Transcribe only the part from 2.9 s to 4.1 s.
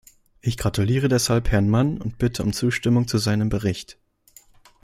zu seinem Bericht.